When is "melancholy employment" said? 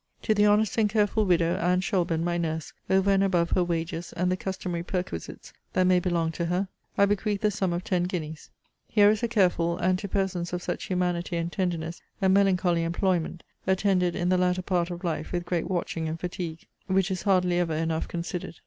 12.29-13.43